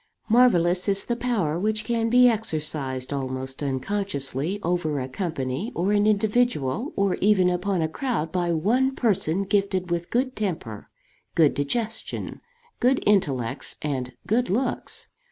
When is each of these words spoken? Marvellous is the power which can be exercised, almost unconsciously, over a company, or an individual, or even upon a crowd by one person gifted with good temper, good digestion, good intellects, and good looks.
Marvellous 0.29 0.89
is 0.89 1.05
the 1.05 1.15
power 1.15 1.59
which 1.59 1.85
can 1.85 2.09
be 2.09 2.27
exercised, 2.27 3.13
almost 3.13 3.61
unconsciously, 3.61 4.59
over 4.63 4.99
a 4.99 5.07
company, 5.07 5.71
or 5.75 5.91
an 5.91 6.07
individual, 6.07 6.91
or 6.95 7.17
even 7.17 7.51
upon 7.51 7.83
a 7.83 7.87
crowd 7.87 8.31
by 8.31 8.51
one 8.51 8.95
person 8.95 9.43
gifted 9.43 9.91
with 9.91 10.09
good 10.09 10.35
temper, 10.35 10.89
good 11.35 11.53
digestion, 11.53 12.41
good 12.79 13.03
intellects, 13.05 13.75
and 13.83 14.13
good 14.25 14.49
looks. 14.49 15.07